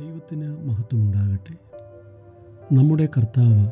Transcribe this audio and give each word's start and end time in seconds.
ദൈവത്തിന് 0.00 0.68
മഹത്വമുണ്ടാകട്ടെ. 0.68 1.54
നമ്മുടെ 2.74 3.08
കർത്താവ് 3.16 3.70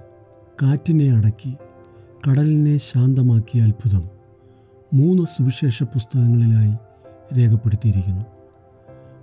കാറ്റിനെ 0.62 1.16
അടക്കി 1.16 1.54
കടലിനെ 2.28 2.76
ശാന്തമാക്കിയ 2.76 3.62
അത്ഭുതം 3.62 4.04
മൂന്ന് 4.94 5.22
സുവിശേഷ 5.22 5.82
പുസ്തകങ്ങളിലായി 5.82 6.74
രേഖപ്പെടുത്തിയിരിക്കുന്നു. 7.38 8.24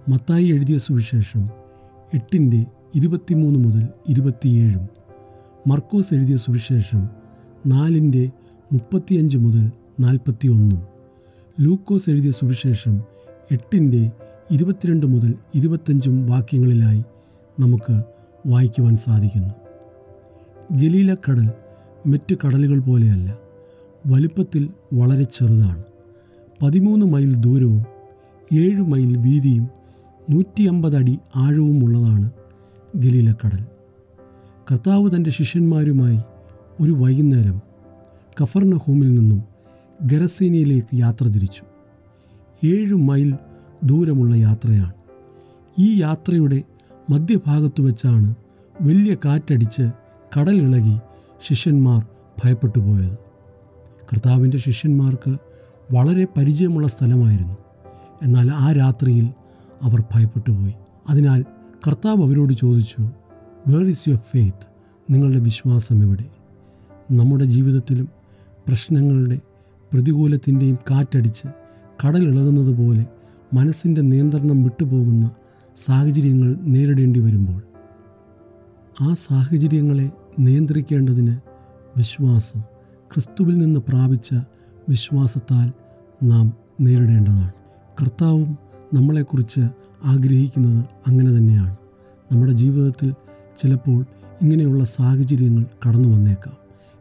മത്തായി 0.09 0.45
എഴുതിയ 0.45 0.77
സുവിശേഷം 0.77 1.49
എട്ടിന്റെ 2.13 2.65
ഇരുപത്തിമൂന്ന് 2.95 3.59
മുതൽ 3.59 3.87
ഇരുപത്തിയേഴും 4.09 4.87
മർക്കോസ് 5.67 6.13
എഴുതിയ 6.13 6.37
സുവിശേഷം 6.37 7.09
നാലിന്റെ 7.67 8.31
മുപ്പത്തിയഞ്ച് 8.73 9.37
മുതൽ 9.37 9.71
നാൽപ്പത്തി 9.99 10.47
ഒന്നും 10.47 10.81
ലൂക്കോസ് 11.61 12.09
എഴുതിയ 12.09 12.31
സുവിശേഷം 12.31 13.01
എട്ടിന്റെ 13.51 14.11
ഇരുപത്തിരണ്ട് 14.51 15.05
മുതൽ 15.05 15.35
ഇരുപത്തഞ്ചും 15.55 16.27
വാക്യങ്ങളിലായി 16.27 17.03
നമുക്ക് 17.59 18.03
വായിക്കുവാൻ 18.45 18.95
സാധിക്കുന്നു. 18.95 19.53
ഗലീല 20.71 21.15
കടൽ 21.15 21.49
മറ്റ് 22.07 22.35
കടലുകൾ 22.45 22.79
പോലെയല്ല 22.79 23.37
വലുപ്പത്തിൽ 24.07 24.69
വളരെ 24.93 25.23
ചെറുതാണ്. 25.23 25.83
പതിമൂന്ന് 26.61 27.05
മൈൽ 27.05 27.35
ദൂരവും 27.35 27.85
ഏഴ് 28.53 28.81
മൈൽ 28.81 29.17
വീതിയും 29.17 29.67
നൂറ്റി 30.29 30.63
അമ്പത് 30.63 30.95
അടി 30.95 31.19
ആഴവുമുള്ളതാണ് 31.35 32.31
കടൽ. 33.45 33.65
കർത്താവ് 34.71 35.09
തന്റെ 35.15 35.29
ശിഷ്യന്മാരുമായി 35.29 36.19
ഒരു 36.81 36.91
വൈകുന്നേരം 36.91 37.61
കഫർണഹൂമിൽ 38.41 39.15
നിന്നും 39.15 39.43
ഗരസീനയിലേക്ക് 40.01 40.95
യാത്ര 40.95 41.27
തിരിച്ചു. 41.27 41.63
ഏഴ് 42.67 42.93
മൈൽ 42.93 43.35
ദൂരമുള്ള 43.83 44.35
യാത്രയാണ്. 44.35 44.93
ഈ 45.79 46.01
യാത്രയുടെ 46.01 46.63
മധ്യഭാഗത്തു 47.09 47.81
വെച്ചാണ് 47.81 48.35
വലിയ 48.81 49.15
കാറ്റടിച്ച് 49.25 49.91
കടൽ 50.39 50.55
ഇളകി 50.55 50.99
ശിഷ്യന്മാർ 51.47 52.05
ഭയപ്പെട്ടു 52.43 52.79
പോയത് 52.79 53.17
കർത്താവിന്റെ 54.13 54.57
ശിഷ്യന്മാർക്ക് 54.57 55.37
വളരെ 55.93 56.27
പരിചയമുള്ള 56.37 56.87
സ്ഥലമായിരുന്നു. 56.87 57.57
എന്നാൽ 58.23 58.51
ആ 58.51 58.71
രാത്രിയിൽ 58.71 59.29
അവർ 59.81 60.03
ഭയപ്പെട്ടു 60.15 60.51
പോയി 60.51 60.73
അതിനാൽ 61.09 61.41
കർത്താവ് 61.87 62.23
അവരോട് 62.23 62.53
ചോദിച്ചു 62.53 63.01
വേർ 63.67 63.85
ഈസ് 63.85 64.09
യുവർ 64.09 64.19
ഫെയ്ത്ത് 64.19 64.67
നിങ്ങളുടെ 65.13 65.39
വിശ്വാസം 65.39 66.03
എവിടെ? 66.03 66.25
നമ്മുടെ 67.11 67.45
ജീവിതത്തിലും 67.45 68.09
പ്രശ്നങ്ങളുടെ 68.67 69.39
പ്രതികൂലത്തിന്റെയും 69.93 70.77
കാറ്റടിച്ച് 70.91 71.47
കടലിളകുന്നത് 72.05 72.77
പോലെ 72.77 73.05
മനസ്സിന്റെ 73.53 74.01
നിയന്ത്രണം 74.01 74.63
വിട്ടുപോകുന്ന 74.63 75.31
സാഹചര്യങ്ങൾ 75.77 76.57
നേരിടേണ്ടി 76.61 77.19
വരുമ്പോൾ 77.19 77.63
ആ 79.01 79.13
സാഹചര്യങ്ങളെ 79.13 80.11
നിയന്ത്രിക്കേണ്ടതിന് 80.39 81.37
വിശ്വാസം 81.97 82.59
ക്രിസ്തുവിൽ 83.13 83.55
നിന്ന് 83.55 83.79
പ്രാപിച്ച 83.79 84.29
വിശ്വാസത്താൽ 84.89 85.71
നാം 86.23 86.53
നേരിടേണ്ടതാണ്. 86.81 87.51
കർത്താവും 88.01 88.57
നമ്മളെക്കുറിച്ച് 88.93 89.61
ആഗ്രഹിക്കുന്നത് 90.05 90.85
അങ്ങനെ 91.07 91.37
തന്നെയാണ്. 91.37 91.77
നമ്മുടെ 92.31 92.51
ജീവിതത്തിൽ 92.51 93.13
ചിലപ്പോൾ 93.57 94.05
ഇങ്ങനെയുള്ള 94.41 94.83
സാഹചര്യങ്ങൾ 94.83 95.65
കടന്നു 95.87 96.09
വന്നേക്കാം. 96.09 96.57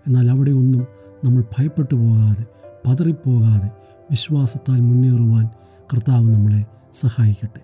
എന്നാൽ 0.06 0.30
അവിടെ 0.30 0.50
ഒന്നും 0.50 0.86
നമ്മൾ 1.24 1.44
ഭയപ്പെട്ടു 1.58 1.94
പോകാതെ 1.94 2.44
പതറിപ്പോകാതെ 2.86 3.70
വിശ്വാസത്താൽ 4.10 4.80
മുന്നേറുവാൻ 4.80 5.50
കർത്താവ് 5.92 6.34
നമ്മളെ 6.34 6.66
സഹായിക്കട്ടെ. 6.92 7.60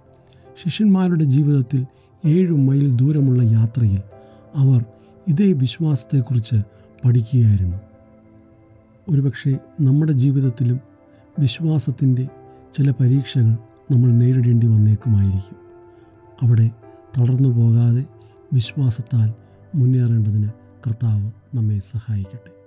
ശിഷ്യന്മാരുടെ 0.65 1.25
ജീവിതത്തിൽ 1.25 1.87
ഏഴു 2.27 2.53
മൈൽ 2.53 2.95
ദൂരമുള്ള 2.95 3.43
യാത്രയിൽ 3.43 4.01
അവർ 4.55 4.85
ഇതേ 5.29 5.53
വിശ്വാസത്തെക്കുറിച്ച് 5.53 6.57
പഠിക്കുകയായിരുന്നു. 7.05 7.77
ഒരുപക്ഷെ 9.09 9.59
നമ്മുടെ 9.81 10.13
ജീവിതത്തിലും 10.13 10.81
വിശ്വാസത്തിന്റെ 11.39 12.29
ചില 12.73 12.91
പരീക്ഷകൾ 12.91 13.51
നമ്മൾ 13.91 14.11
നേരിടേണ്ടി 14.11 14.67
വന്നേക്കുമായിരിക്കും. 14.67 15.57
അവിടെ 16.43 16.71
തളർന്നു 17.19 17.49
പോകാതെ 17.49 18.05
വിശ്വാസത്താൽ 18.53 19.33
മുന്നേറേണ്ടതിന് 19.75 20.49
കർത്താവ് 20.87 21.57
നമ്മെ 21.57 21.79
സഹായിക്കട്ടെ. 21.79 22.62